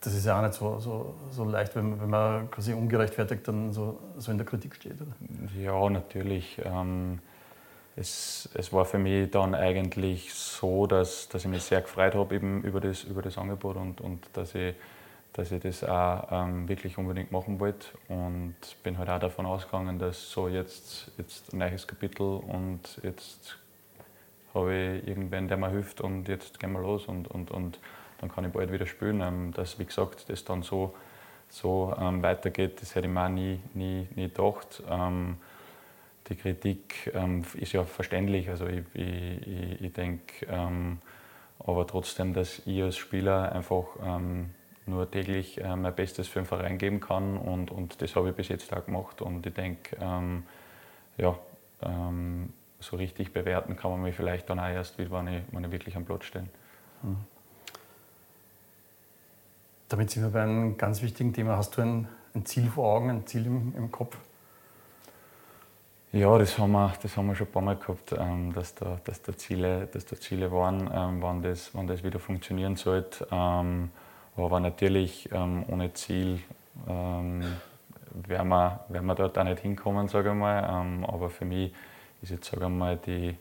das 0.00 0.14
ist 0.14 0.26
ja 0.26 0.38
auch 0.38 0.42
nicht 0.42 0.54
so, 0.54 0.78
so, 0.78 1.14
so 1.32 1.44
leicht, 1.44 1.74
wenn, 1.74 2.00
wenn, 2.00 2.08
man 2.08 2.48
quasi 2.52 2.72
ungerechtfertigt 2.72 3.48
dann 3.48 3.72
so, 3.72 3.98
so 4.16 4.30
in 4.30 4.38
der 4.38 4.46
Kritik 4.46 4.76
steht. 4.76 4.94
Oder? 5.00 5.10
Ja, 5.60 5.90
natürlich. 5.90 6.60
Ähm 6.64 7.18
es, 7.98 8.48
es 8.54 8.72
war 8.72 8.84
für 8.84 8.98
mich 8.98 9.30
dann 9.30 9.54
eigentlich 9.54 10.32
so, 10.32 10.86
dass, 10.86 11.28
dass 11.28 11.44
ich 11.44 11.50
mich 11.50 11.62
sehr 11.62 11.80
gefreut 11.80 12.14
habe 12.14 12.34
eben 12.34 12.62
über 12.62 12.80
das, 12.80 13.04
über 13.04 13.22
das 13.22 13.36
Angebot 13.38 13.76
und, 13.76 14.00
und 14.00 14.24
dass, 14.34 14.54
ich, 14.54 14.74
dass 15.32 15.50
ich 15.50 15.60
das 15.60 15.82
auch 15.82 16.28
ähm, 16.30 16.68
wirklich 16.68 16.96
unbedingt 16.96 17.32
machen 17.32 17.58
wollte. 17.58 17.88
Und 18.08 18.54
bin 18.82 18.98
halt 18.98 19.10
auch 19.10 19.18
davon 19.18 19.46
ausgegangen, 19.46 19.98
dass 19.98 20.30
so 20.30 20.48
jetzt, 20.48 21.10
jetzt 21.18 21.52
ein 21.52 21.58
neues 21.58 21.86
Kapitel 21.86 22.22
und 22.22 23.00
jetzt 23.02 23.56
habe 24.54 24.74
ich 24.74 25.08
irgendwen, 25.08 25.48
der 25.48 25.56
mir 25.56 25.70
hilft 25.70 26.00
und 26.00 26.28
jetzt 26.28 26.58
gehen 26.60 26.72
wir 26.72 26.80
los 26.80 27.06
und, 27.06 27.28
und, 27.28 27.50
und 27.50 27.78
dann 28.20 28.30
kann 28.30 28.44
ich 28.44 28.52
bald 28.52 28.72
wieder 28.72 28.86
spielen. 28.86 29.20
Ähm, 29.20 29.52
dass, 29.52 29.78
wie 29.78 29.84
gesagt, 29.84 30.28
das 30.28 30.44
dann 30.44 30.62
so, 30.62 30.94
so 31.48 31.94
ähm, 32.00 32.22
weitergeht, 32.22 32.80
das 32.80 32.94
hätte 32.94 33.08
ich 33.08 33.12
mir 33.12 33.24
auch 33.24 33.28
nie, 33.28 33.58
nie, 33.74 34.06
nie 34.14 34.28
gedacht. 34.28 34.82
Ähm, 34.88 35.38
die 36.28 36.36
Kritik 36.36 37.10
ähm, 37.14 37.44
ist 37.54 37.72
ja 37.72 37.84
verständlich. 37.84 38.48
Also 38.48 38.66
ich, 38.66 38.84
ich, 38.94 39.82
ich 39.82 39.92
denke 39.92 40.46
ähm, 40.48 40.98
aber 41.58 41.86
trotzdem, 41.86 42.34
dass 42.34 42.62
ich 42.66 42.82
als 42.82 42.96
Spieler 42.96 43.52
einfach 43.52 43.84
ähm, 44.02 44.50
nur 44.86 45.10
täglich 45.10 45.60
äh, 45.60 45.76
mein 45.76 45.94
Bestes 45.94 46.28
für 46.28 46.40
den 46.40 46.46
Verein 46.46 46.78
geben 46.78 47.00
kann 47.00 47.36
und, 47.36 47.70
und 47.70 48.00
das 48.00 48.16
habe 48.16 48.30
ich 48.30 48.36
bis 48.36 48.48
jetzt 48.48 48.72
auch 48.72 48.84
gemacht. 48.84 49.20
Und 49.20 49.44
ich 49.46 49.54
denke, 49.54 49.96
ähm, 50.00 50.44
ja, 51.16 51.38
ähm, 51.82 52.52
so 52.80 52.96
richtig 52.96 53.32
bewerten 53.32 53.76
kann 53.76 53.90
man 53.90 54.02
mich 54.02 54.14
vielleicht 54.14 54.48
dann 54.48 54.60
auch 54.60 54.68
erst, 54.68 54.98
wenn 54.98 55.26
ich, 55.26 55.42
wenn 55.50 55.64
ich 55.64 55.70
wirklich 55.70 55.96
am 55.96 56.04
Platz 56.04 56.24
stehe. 56.24 56.46
Mhm. 57.02 57.16
Damit 59.88 60.10
sind 60.10 60.22
wir 60.22 60.30
bei 60.30 60.42
einem 60.42 60.76
ganz 60.76 61.02
wichtigen 61.02 61.32
Thema. 61.32 61.56
Hast 61.56 61.76
du 61.76 61.82
ein, 61.82 62.08
ein 62.34 62.44
Ziel 62.44 62.68
vor 62.68 62.94
Augen, 62.94 63.10
ein 63.10 63.26
Ziel 63.26 63.46
im, 63.46 63.74
im 63.74 63.90
Kopf? 63.90 64.16
Ja, 66.12 66.38
das 66.38 66.56
haben 66.56 66.72
wir, 66.72 66.94
das 67.02 67.14
haben 67.18 67.26
wir 67.26 67.34
schon 67.34 67.48
ein 67.48 67.52
paar 67.52 67.60
Mal 67.60 67.76
gehabt, 67.76 68.12
ähm, 68.18 68.50
dass, 68.54 68.74
da, 68.74 68.98
dass, 69.04 69.20
da 69.20 69.36
Ziele, 69.36 69.86
dass 69.92 70.06
da 70.06 70.16
Ziele 70.16 70.50
waren, 70.50 70.90
ähm, 70.90 71.20
wann, 71.20 71.42
das, 71.42 71.74
wann 71.74 71.86
das 71.86 72.02
wieder 72.02 72.18
funktionieren 72.18 72.76
sollte. 72.76 73.28
Ähm, 73.30 73.90
aber 74.34 74.58
natürlich 74.60 75.28
ohne 75.32 75.92
Ziel 75.94 76.38
werden 76.86 77.58
wir, 78.48 78.84
werden 78.88 79.06
wir 79.06 79.14
dort 79.16 79.36
auch 79.36 79.42
nicht 79.42 79.58
hinkommen, 79.58 80.06
sage 80.06 80.28
ich 80.28 80.34
mal. 80.36 80.62
aber 80.62 81.28
für 81.28 81.44
mich 81.44 81.72
ist 82.22 82.30
jetzt, 82.30 82.48
sage 82.48 82.66
ich 82.66 82.70
mal, 82.70 82.96
die, 82.96 83.36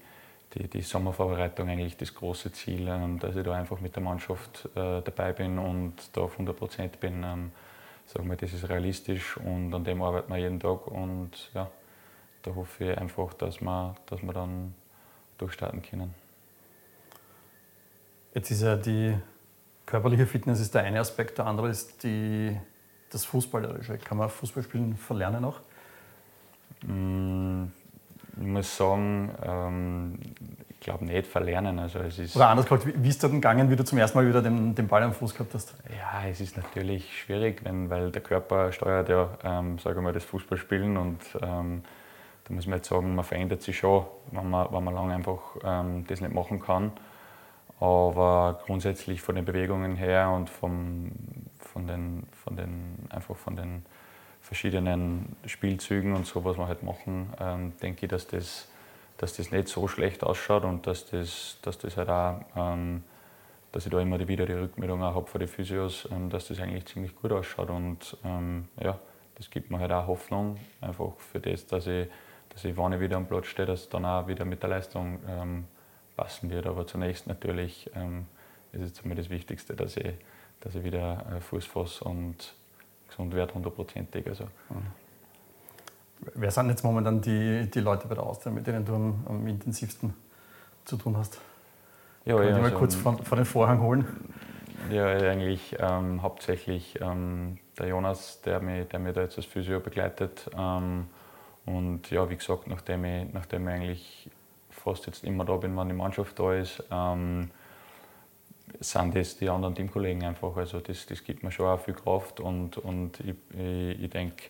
die, 0.55 0.67
die 0.67 0.81
Sommervorbereitung 0.81 1.69
eigentlich 1.69 1.97
das 1.97 2.15
große 2.15 2.51
Ziel, 2.51 2.87
dass 3.19 3.35
ich 3.35 3.43
da 3.43 3.53
einfach 3.53 3.79
mit 3.79 3.95
der 3.95 4.01
Mannschaft 4.01 4.67
äh, 4.75 5.01
dabei 5.03 5.33
bin 5.33 5.59
und 5.59 5.93
da 6.13 6.21
auf 6.21 6.31
100 6.31 6.57
Prozent 6.57 6.99
bin. 6.99 7.21
sagen 8.07 8.27
wir, 8.27 8.35
das 8.35 8.53
ist 8.53 8.67
realistisch 8.67 9.37
und 9.37 9.71
an 9.75 9.83
dem 9.83 10.01
arbeiten 10.01 10.33
wir 10.33 10.39
jeden 10.39 10.59
Tag 10.59 10.87
und 10.87 11.51
ja, 11.53 11.69
da 12.47 12.55
hoffe 12.55 12.91
ich 12.91 12.97
einfach, 12.97 13.33
dass 13.33 13.61
wir, 13.61 13.95
dass 14.05 14.21
wir 14.21 14.33
dann 14.33 14.73
durchstarten 15.37 15.81
können. 15.81 16.13
Jetzt 18.33 18.51
ist 18.51 18.61
ja 18.61 18.75
die 18.75 19.17
körperliche 19.85 20.25
Fitness 20.25 20.59
ist 20.59 20.73
der 20.73 20.83
eine 20.83 20.99
Aspekt, 20.99 21.37
der 21.37 21.47
andere 21.47 21.69
ist 21.69 22.03
die, 22.03 22.57
das 23.09 23.25
Fußballerische. 23.25 23.97
Kann 23.97 24.17
man 24.17 24.29
Fußballspielen 24.29 24.95
verlernen 24.95 25.43
auch? 25.45 25.59
Mm, 26.85 27.65
ich 28.39 28.47
muss 28.47 28.77
sagen, 28.77 29.31
ähm, 29.43 30.19
ich 30.69 30.79
glaube 30.79 31.05
nicht 31.05 31.27
verlernen. 31.27 31.79
Also 31.79 31.99
es 31.99 32.19
ist 32.19 32.35
Oder 32.35 32.49
anders 32.49 32.67
gesagt, 32.67 32.85
wie 32.85 33.09
ist 33.09 33.15
es 33.15 33.21
dann 33.21 33.31
gegangen, 33.31 33.69
wie 33.69 33.75
du 33.75 33.83
zum 33.83 33.97
ersten 33.97 34.17
Mal 34.17 34.27
wieder 34.27 34.41
den, 34.41 34.75
den 34.75 34.87
Ball 34.87 35.03
am 35.03 35.13
Fuß 35.13 35.33
gehabt 35.33 35.53
hast? 35.53 35.73
Ja, 35.89 36.27
es 36.29 36.39
ist 36.39 36.55
natürlich 36.55 37.19
schwierig, 37.19 37.65
wenn, 37.65 37.89
weil 37.89 38.11
der 38.11 38.21
Körper 38.21 38.71
steuert 38.71 39.09
ja, 39.09 39.29
ähm, 39.43 39.79
sage 39.79 40.01
mal, 40.01 40.13
das 40.13 40.23
Fußballspielen 40.25 40.97
und 40.97 41.19
ähm, 41.41 41.83
da 42.47 42.53
muss 42.53 42.65
man 42.65 42.77
jetzt 42.77 42.87
sagen, 42.87 43.13
man 43.13 43.25
verändert 43.25 43.61
sich 43.61 43.77
schon, 43.77 44.05
wenn 44.31 44.49
man, 44.49 44.71
wenn 44.71 44.83
man 44.83 44.93
lange 44.93 45.13
einfach 45.13 45.41
ähm, 45.63 46.05
das 46.07 46.21
nicht 46.21 46.33
machen 46.33 46.61
kann. 46.61 46.91
Aber 47.79 48.61
grundsätzlich 48.65 49.21
von 49.21 49.35
den 49.35 49.45
Bewegungen 49.45 49.95
her 49.95 50.31
und 50.31 50.49
vom, 50.49 51.11
von, 51.59 51.87
den, 51.87 52.25
von, 52.31 52.55
den, 52.55 52.97
einfach 53.09 53.35
von 53.35 53.55
den 53.55 53.85
verschiedenen 54.41 55.35
Spielzügen 55.45 56.13
und 56.13 56.25
so, 56.25 56.43
was 56.45 56.57
wir 56.57 56.67
halt 56.67 56.83
machen, 56.83 57.33
ähm, 57.39 57.73
denke 57.81 58.05
ich, 58.05 58.09
dass 58.09 58.27
das, 58.27 58.69
dass 59.17 59.35
das 59.35 59.51
nicht 59.51 59.67
so 59.67 59.87
schlecht 59.87 60.23
ausschaut 60.23 60.63
und 60.63 60.87
dass 60.87 61.05
das, 61.09 61.57
dass 61.61 61.77
das 61.77 61.97
halt 61.97 62.09
auch, 62.09 62.39
ähm, 62.55 63.03
dass 63.73 63.85
ich 63.85 63.91
da 63.91 63.99
immer 63.99 64.25
wieder 64.25 64.45
die 64.45 64.53
Rückmeldung 64.53 65.03
auch 65.03 65.15
habe 65.15 65.27
von 65.27 65.39
den 65.39 65.49
Physios, 65.49 66.07
ähm, 66.11 66.29
dass 66.29 66.47
das 66.47 66.59
eigentlich 66.61 66.85
ziemlich 66.85 67.13
gut 67.13 67.33
ausschaut 67.33 67.69
und 67.69 68.17
ähm, 68.23 68.69
ja, 68.81 68.97
das 69.35 69.51
gibt 69.51 69.69
mir 69.69 69.79
halt 69.79 69.91
auch 69.91 70.07
Hoffnung, 70.07 70.57
einfach 70.81 71.11
für 71.17 71.39
das, 71.39 71.67
dass 71.67 71.85
ich, 71.85 72.07
dass 72.57 72.65
ich, 72.65 72.75
wenn 72.75 72.91
ich 72.91 72.99
wieder 72.99 73.17
am 73.17 73.27
Platz 73.27 73.45
stehe, 73.45 73.67
dass 73.67 73.87
dann 73.87 74.03
auch 74.03 74.27
wieder 74.27 74.43
mit 74.43 74.63
der 74.63 74.71
Leistung 74.71 75.19
ähm, 75.29 75.65
passen 76.15 76.49
wird. 76.49 76.65
Aber 76.65 76.87
zunächst 76.87 77.27
natürlich 77.27 77.87
ähm, 77.93 78.25
ist 78.71 78.97
es 78.97 79.05
mir 79.05 79.13
das 79.13 79.29
Wichtigste, 79.29 79.75
dass 79.75 79.95
ich, 79.95 80.15
dass 80.61 80.73
ich 80.73 80.83
wieder 80.83 81.23
äh, 81.35 81.39
Fuß 81.39 81.65
fasse 81.65 82.03
und 82.03 82.55
gesund 83.07 83.35
werde, 83.35 83.53
hundertprozentig. 83.53 84.25
Also. 84.25 84.45
Mhm. 84.71 84.87
Wer 86.33 86.49
sind 86.49 86.69
jetzt 86.69 86.83
momentan 86.83 87.21
die, 87.21 87.69
die 87.71 87.79
Leute 87.79 88.07
bei 88.07 88.15
der 88.15 88.23
Austria, 88.23 88.51
mit 88.51 88.65
denen 88.65 88.83
du 88.83 88.95
am, 88.95 89.23
am 89.29 89.47
intensivsten 89.47 90.15
zu 90.83 90.97
tun 90.97 91.15
hast? 91.15 91.39
Ja, 92.25 92.37
Kann 92.37 92.43
ja, 92.43 92.49
ich 92.49 92.57
mal 92.57 92.63
also, 92.63 92.77
kurz 92.79 92.95
vor, 92.95 93.19
vor, 93.19 93.35
den 93.35 93.45
Vorhang 93.45 93.81
holen? 93.81 94.07
Ja, 94.89 95.05
eigentlich 95.05 95.75
ähm, 95.77 96.23
hauptsächlich 96.23 96.99
ähm, 97.01 97.59
der 97.77 97.89
Jonas, 97.89 98.41
der 98.41 98.59
mich, 98.61 98.87
der 98.87 98.97
mich 98.97 99.13
da 99.13 99.21
jetzt 99.21 99.37
als 99.37 99.45
Physio 99.45 99.79
begleitet. 99.79 100.49
Ähm, 100.57 101.05
und 101.67 102.09
ja, 102.11 102.29
wie 102.29 102.37
gesagt, 102.37 102.67
nachdem 102.67 103.05
ich, 103.05 103.33
nachdem 103.33 103.67
ich 103.67 103.73
eigentlich 103.73 104.29
fast 104.69 105.05
jetzt 105.05 105.23
immer 105.23 105.43
da 105.45 105.57
bin, 105.57 105.75
wenn 105.77 105.89
die 105.89 105.93
Mannschaft 105.93 106.39
da 106.39 106.53
ist, 106.53 106.81
ähm, 106.89 107.51
sind 108.79 109.15
das 109.15 109.37
die 109.37 109.49
anderen 109.49 109.75
Teamkollegen 109.75 110.23
einfach. 110.23 110.55
Also 110.55 110.79
das, 110.79 111.05
das 111.05 111.23
gibt 111.23 111.43
mir 111.43 111.51
schon 111.51 111.67
auch 111.67 111.79
viel 111.79 111.93
Kraft 111.93 112.39
und, 112.39 112.77
und 112.77 113.19
ich, 113.19 113.35
ich, 113.57 114.03
ich 114.03 114.09
denke, 114.09 114.43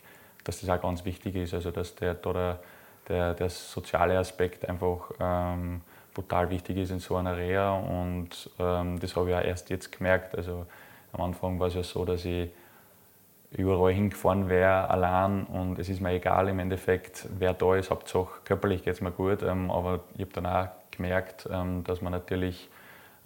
dass 0.44 0.62
das 0.62 0.70
auch 0.70 0.82
ganz 0.82 1.06
wichtig 1.06 1.36
ist, 1.36 1.54
also 1.54 1.72
dass 1.72 1.96
der, 1.96 2.14
der, 2.14 2.60
der, 3.08 3.34
der 3.34 3.50
soziale 3.50 4.18
Aspekt 4.20 4.68
einfach 4.70 5.12
ähm, 5.20 5.82
brutal 6.14 6.50
wichtig 6.52 6.78
ist 6.78 6.92
in 6.92 7.00
so 7.00 7.16
einer 7.16 7.36
Reha 7.36 7.74
und 7.74 8.50
ähm, 8.60 9.00
das 9.00 9.16
habe 9.16 9.32
ich 9.32 9.36
auch 9.36 9.42
erst 9.42 9.70
jetzt 9.72 9.92
gemerkt. 9.92 10.36
Also 10.36 10.68
am 11.14 11.22
Anfang 11.22 11.60
war 11.60 11.68
es 11.68 11.74
ja 11.74 11.84
so, 11.84 12.06
dass 12.06 12.26
ich 12.26 12.50
überall 13.52 13.94
hingefahren 13.94 14.50
wäre, 14.50 14.90
allein 14.90 15.46
und 15.46 15.80
es 15.80 15.90
ist 15.90 16.02
mir 16.02 16.12
egal 16.12 16.50
im 16.50 16.60
Endeffekt, 16.60 17.28
wer 17.38 17.54
da 17.54 17.76
ist, 17.76 17.90
Hauptsache 17.90 18.42
körperlich 18.44 18.84
geht 18.84 18.94
es 18.94 19.02
mir 19.02 19.12
gut, 19.12 19.42
ähm, 19.42 19.72
aber 19.72 20.02
ich 20.16 20.22
habe 20.22 20.34
dann 20.34 20.46
auch 20.46 20.68
gemerkt, 20.92 21.48
ähm, 21.52 21.84
dass 21.86 22.02
man 22.02 22.12
natürlich 22.12 22.70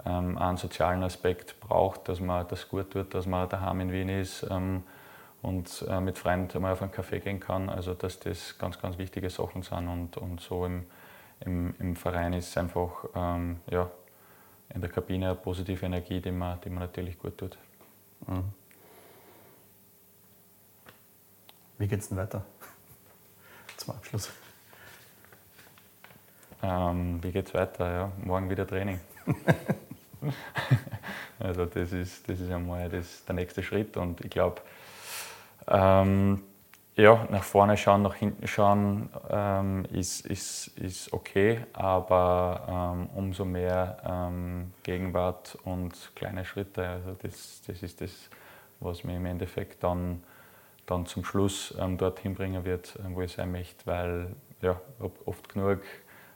ähm, 0.06 0.38
einen 0.38 0.58
sozialen 0.58 1.04
Aspekt 1.04 1.60
braucht, 1.60 2.08
dass 2.08 2.20
man 2.20 2.48
das 2.48 2.70
gut 2.70 2.92
tut, 2.92 3.14
dass 3.14 3.26
man 3.26 3.50
daheim 3.50 3.82
in 3.82 3.92
Wien 3.92 4.10
ist 4.10 4.46
ähm, 4.50 4.84
und 5.42 5.86
äh, 5.90 6.00
mit 6.00 6.20
Freunden 6.20 6.62
mal 6.62 6.74
auf 6.74 6.84
einen 6.84 6.92
Kaffee 6.92 7.20
gehen 7.20 7.40
kann, 7.40 7.70
also 7.70 7.96
dass 7.96 8.20
das 8.20 8.58
ganz, 8.60 8.80
ganz 8.80 9.00
wichtige 9.00 9.30
Sachen 9.32 9.64
sind 9.64 9.88
und, 9.88 10.18
und 10.18 10.40
so 10.40 10.66
im, 10.68 10.86
im, 11.40 11.74
im 11.80 11.96
Verein 11.96 12.34
ist 12.34 12.50
es 12.50 12.58
einfach 12.58 13.06
ähm, 13.16 13.60
ja, 13.72 13.90
in 14.74 14.82
der 14.82 14.90
Kabine 14.92 15.28
eine 15.28 15.36
positive 15.36 15.84
Energie, 15.84 16.22
die 16.22 16.32
man, 16.32 16.62
die 16.62 16.70
man 16.70 16.80
natürlich 16.80 17.18
gut 17.18 17.40
tut. 17.40 17.58
Mhm. 18.28 18.61
Wie 21.82 21.88
geht 21.88 22.02
es 22.02 22.10
denn 22.10 22.18
weiter? 22.20 22.46
Zum 23.78 23.96
Abschluss. 23.96 24.30
Ähm, 26.62 27.18
wie 27.24 27.32
geht 27.32 27.48
es 27.48 27.56
weiter? 27.56 27.92
Ja, 27.92 28.12
morgen 28.24 28.52
wieder 28.52 28.68
Training. 28.68 29.00
also 31.40 31.66
das 31.66 31.92
ist, 31.92 32.30
das 32.30 32.40
ist 32.40 32.52
einmal 32.52 32.88
das, 32.88 33.26
der 33.26 33.34
nächste 33.34 33.64
Schritt 33.64 33.98
und 33.98 34.22
ich 34.22 34.30
glaube, 34.30 34.62
ähm, 35.68 36.44
ja, 36.98 37.28
nach 37.32 37.44
vorne 37.44 37.76
schauen, 37.78 38.04
nach 38.04 38.14
hinten 38.14 38.48
schauen 38.48 39.10
ähm, 39.32 39.86
ist, 39.86 40.28
ist, 40.28 40.68
ist 40.78 41.12
okay, 41.12 41.66
aber 41.74 42.94
ähm, 42.96 43.10
umso 43.16 43.44
mehr 43.44 43.98
ähm, 44.06 44.72
Gegenwart 44.84 45.58
und 45.64 46.12
kleine 46.14 46.46
Schritte. 46.46 46.88
Also 46.88 47.18
das, 47.24 47.64
das 47.66 47.82
ist 47.82 48.02
das, 48.02 48.12
was 48.80 49.04
mir 49.04 49.18
im 49.18 49.26
Endeffekt 49.26 49.84
dann 49.84 50.22
dann 50.92 51.06
zum 51.06 51.24
Schluss 51.24 51.74
ähm, 51.80 51.98
dorthin 51.98 52.36
bringen 52.36 52.66
wird, 52.66 52.98
ähm, 53.04 53.16
wo 53.16 53.22
ich 53.22 53.32
sein 53.32 53.52
möchte, 53.52 53.86
weil 53.86 54.36
ja, 54.62 54.80
oft 55.26 55.50
genug 55.50 55.80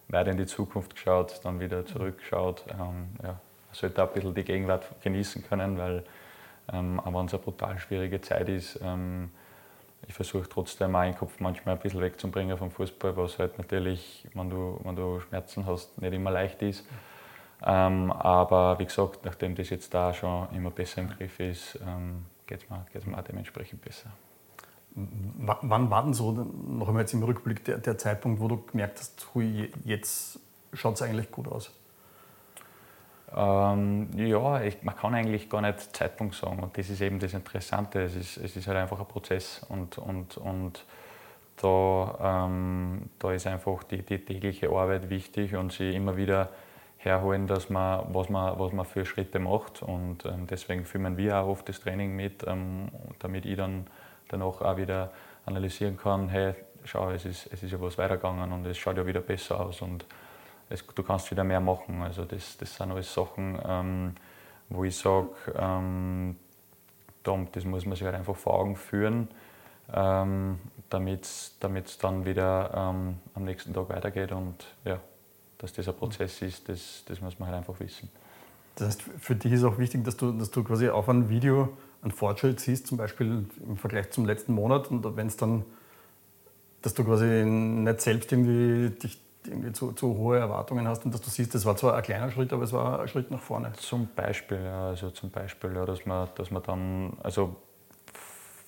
weit 0.07 0.27
in 0.27 0.37
die 0.37 0.45
Zukunft 0.45 0.95
geschaut, 0.95 1.39
dann 1.43 1.59
wieder 1.59 1.85
zurückgeschaut. 1.85 2.65
Ähm, 2.69 3.09
ja, 3.21 3.29
man 3.29 3.39
sollte 3.71 4.03
auch 4.03 4.07
ein 4.07 4.13
bisschen 4.13 4.33
die 4.33 4.43
Gegenwart 4.43 4.85
genießen 5.01 5.43
können, 5.47 5.77
weil 5.77 6.03
ähm, 6.71 6.99
auch 6.99 7.13
wenn 7.13 7.25
es 7.25 7.33
eine 7.33 7.43
brutal 7.43 7.77
schwierige 7.77 8.21
Zeit 8.21 8.49
ist, 8.49 8.79
ähm, 8.81 9.29
ich 10.07 10.13
versuche 10.13 10.47
trotzdem 10.47 10.91
meinen 10.91 11.15
Kopf 11.15 11.39
manchmal 11.39 11.75
ein 11.75 11.81
bisschen 11.81 12.01
wegzubringen 12.01 12.57
vom 12.57 12.71
Fußball, 12.71 13.17
was 13.17 13.39
halt 13.39 13.57
natürlich, 13.57 14.27
wenn 14.33 14.49
du, 14.49 14.79
wenn 14.83 14.95
du 14.95 15.19
Schmerzen 15.19 15.65
hast, 15.65 15.99
nicht 15.99 16.13
immer 16.13 16.31
leicht 16.31 16.61
ist. 16.61 16.85
Ähm, 17.65 18.11
aber 18.11 18.77
wie 18.77 18.85
gesagt, 18.85 19.25
nachdem 19.25 19.55
das 19.55 19.69
jetzt 19.69 19.93
da 19.93 20.13
schon 20.13 20.47
immer 20.53 20.69
besser 20.69 21.01
im 21.01 21.09
Griff 21.09 21.39
ist, 21.39 21.79
ähm, 21.85 22.25
geht 22.45 22.63
es 22.63 22.69
mir, 22.69 23.11
mir 23.11 23.17
auch 23.17 23.23
dementsprechend 23.23 23.81
besser. 23.81 24.11
Wann 24.95 25.89
war 25.89 26.03
denn 26.03 26.13
so, 26.13 26.31
noch 26.31 26.87
einmal 26.87 27.03
jetzt 27.03 27.13
im 27.13 27.21
Rückblick, 27.21 27.65
der, 27.65 27.79
der 27.79 27.97
Zeitpunkt, 27.97 28.39
wo 28.39 28.47
du 28.47 28.63
gemerkt 28.65 28.99
hast, 28.99 29.27
hui, 29.33 29.69
jetzt 29.83 30.39
schaut 30.73 30.95
es 30.95 31.01
eigentlich 31.01 31.31
gut 31.31 31.49
aus? 31.49 31.71
Ähm, 33.35 34.07
ja, 34.15 34.61
ich, 34.61 34.81
man 34.83 34.95
kann 34.95 35.13
eigentlich 35.13 35.49
gar 35.49 35.61
nicht 35.61 35.95
Zeitpunkt 35.95 36.35
sagen 36.35 36.59
und 36.63 36.77
das 36.77 36.89
ist 36.89 37.01
eben 37.01 37.19
das 37.19 37.33
Interessante. 37.33 38.03
Es 38.03 38.15
ist, 38.15 38.37
es 38.37 38.55
ist 38.55 38.67
halt 38.67 38.77
einfach 38.77 38.99
ein 38.99 39.05
Prozess 39.05 39.65
und, 39.67 39.97
und, 39.97 40.37
und 40.37 40.85
da, 41.57 42.45
ähm, 42.47 43.09
da 43.19 43.33
ist 43.33 43.47
einfach 43.47 43.83
die, 43.83 44.01
die 44.01 44.19
tägliche 44.19 44.69
Arbeit 44.69 45.09
wichtig 45.09 45.55
und 45.55 45.73
sie 45.73 45.93
immer 45.93 46.15
wieder 46.15 46.49
herholen, 46.97 47.47
dass 47.47 47.69
man, 47.69 48.05
was, 48.13 48.29
man, 48.29 48.57
was 48.57 48.71
man 48.71 48.85
für 48.85 49.05
Schritte 49.05 49.39
macht 49.39 49.81
und 49.81 50.25
ähm, 50.25 50.47
deswegen 50.47 50.85
filmen 50.85 51.17
wir 51.17 51.37
auch 51.37 51.47
oft 51.47 51.67
das 51.67 51.81
Training 51.81 52.15
mit, 52.15 52.45
ähm, 52.47 52.89
damit 53.19 53.45
ich 53.45 53.57
dann 53.57 53.87
danach 54.29 54.61
auch 54.61 54.77
wieder 54.77 55.11
analysieren 55.45 55.97
kann, 55.97 56.29
hey, 56.29 56.55
schau, 56.83 57.09
es 57.11 57.25
ist, 57.25 57.47
es 57.51 57.63
ist 57.63 57.71
ja 57.71 57.81
was 57.81 57.97
weitergegangen 57.97 58.51
und 58.51 58.65
es 58.65 58.77
schaut 58.77 58.97
ja 58.97 59.05
wieder 59.05 59.21
besser 59.21 59.59
aus 59.59 59.81
und 59.81 60.05
es, 60.69 60.85
du 60.85 61.03
kannst 61.03 61.29
wieder 61.31 61.43
mehr 61.43 61.59
machen. 61.59 62.01
Also 62.01 62.25
das, 62.25 62.57
das 62.57 62.75
sind 62.75 62.91
alles 62.91 63.13
Sachen, 63.13 63.59
ähm, 63.67 64.15
wo 64.69 64.83
ich 64.83 64.97
sage, 64.97 65.29
ähm, 65.57 66.37
das 67.23 67.65
muss 67.65 67.85
man 67.85 67.95
sich 67.95 68.05
halt 68.05 68.15
einfach 68.15 68.35
vor 68.35 68.53
Augen 68.53 68.75
führen, 68.75 69.27
ähm, 69.93 70.59
damit 70.89 71.25
es 71.25 71.57
dann 71.59 72.25
wieder 72.25 72.71
ähm, 72.75 73.19
am 73.33 73.43
nächsten 73.43 73.73
Tag 73.73 73.89
weitergeht 73.89 74.31
und 74.31 74.65
ja, 74.83 74.99
dass 75.57 75.73
das 75.73 75.87
ein 75.87 75.95
Prozess 75.95 76.41
ist, 76.41 76.69
das, 76.69 77.03
das 77.07 77.21
muss 77.21 77.39
man 77.39 77.49
halt 77.49 77.57
einfach 77.59 77.79
wissen. 77.79 78.09
Das 78.75 78.87
heißt, 78.87 79.01
für 79.19 79.35
dich 79.35 79.53
ist 79.53 79.63
auch 79.63 79.77
wichtig, 79.77 80.03
dass 80.03 80.17
du, 80.17 80.31
dass 80.33 80.51
du 80.51 80.63
quasi 80.63 80.89
auf 80.89 81.07
ein 81.09 81.29
Video 81.29 81.75
einen 82.05 82.13
Fortschritt 82.13 82.59
siehst, 82.59 82.87
zum 82.87 82.97
Beispiel 82.97 83.45
im 83.67 83.77
Vergleich 83.77 84.11
zum 84.11 84.25
letzten 84.25 84.53
Monat, 84.53 84.89
und 84.89 85.17
wenn 85.17 85.27
es 85.27 85.37
dann, 85.37 85.65
dass 86.81 86.93
du 86.93 87.03
quasi 87.03 87.25
nicht 87.25 88.01
selbst 88.01 88.31
irgendwie 88.31 88.91
dich 88.91 89.19
irgendwie 89.47 89.71
zu, 89.73 89.91
zu, 89.91 90.17
hohe 90.17 90.39
Erwartungen 90.39 90.87
hast 90.87 91.05
und 91.05 91.13
dass 91.13 91.21
du 91.21 91.29
siehst, 91.29 91.53
das 91.53 91.65
war 91.65 91.75
zwar 91.75 91.95
ein 91.95 92.03
kleiner 92.03 92.31
Schritt, 92.31 92.51
aber 92.53 92.63
es 92.63 92.73
war 92.73 93.01
ein 93.01 93.07
Schritt 93.07 93.29
nach 93.29 93.41
vorne. 93.41 93.73
Zum 93.73 94.07
Beispiel, 94.15 94.59
ja, 94.63 94.87
also 94.87 95.11
zum 95.11 95.29
Beispiel, 95.29 95.73
ja, 95.75 95.85
dass 95.85 96.05
man, 96.05 96.29
dass 96.35 96.49
man 96.49 96.63
dann, 96.63 97.13
also 97.21 97.55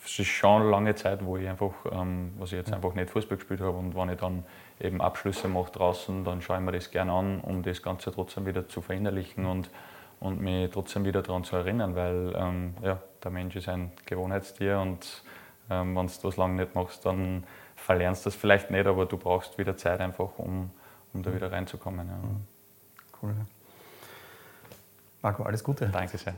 es 0.05 0.19
ist 0.19 0.27
schon 0.27 0.61
eine 0.61 0.69
lange 0.69 0.95
Zeit, 0.95 1.25
wo 1.25 1.37
ich 1.37 1.47
einfach, 1.47 1.73
ähm, 1.91 2.33
was 2.37 2.51
ich 2.51 2.57
jetzt 2.57 2.71
einfach 2.71 2.93
nicht 2.93 3.09
Fußball 3.09 3.37
gespielt 3.37 3.61
habe 3.61 3.77
und 3.77 3.95
wenn 3.95 4.09
ich 4.09 4.19
dann 4.19 4.43
eben 4.79 5.01
Abschlüsse 5.01 5.47
mache 5.47 5.71
draußen, 5.71 6.23
dann 6.23 6.41
schaue 6.41 6.57
ich 6.57 6.63
mir 6.63 6.71
das 6.71 6.91
gerne 6.91 7.11
an, 7.11 7.41
um 7.41 7.63
das 7.63 7.81
Ganze 7.81 8.11
trotzdem 8.11 8.45
wieder 8.45 8.67
zu 8.67 8.81
verinnerlichen 8.81 9.45
und 9.45 9.69
und 10.19 10.41
mich 10.41 10.69
trotzdem 10.71 11.05
wieder 11.05 11.21
daran 11.21 11.43
zu 11.43 11.55
erinnern, 11.55 11.95
weil 11.95 12.33
ähm, 12.35 12.73
ja, 12.81 12.99
der 13.23 13.31
Mensch 13.31 13.55
ist 13.55 13.69
ein 13.69 13.91
Gewohnheitstier 14.05 14.79
und 14.79 15.23
ähm, 15.69 15.95
wenn 15.95 16.07
du 16.07 16.13
das 16.23 16.37
lange 16.37 16.55
nicht 16.55 16.75
machst, 16.75 17.05
dann 17.05 17.43
verlernst 17.75 18.25
du 18.25 18.29
das 18.29 18.35
vielleicht 18.35 18.71
nicht, 18.71 18.87
aber 18.87 19.05
du 19.05 19.17
brauchst 19.17 19.57
wieder 19.57 19.77
Zeit 19.77 19.99
einfach, 19.99 20.37
um, 20.37 20.71
um 21.13 21.23
da 21.23 21.33
wieder 21.33 21.51
reinzukommen. 21.51 22.07
Ja. 22.07 22.17
Cool. 23.21 23.35
Marco, 25.21 25.43
alles 25.43 25.63
Gute. 25.63 25.87
Danke 25.87 26.17
sehr. 26.17 26.35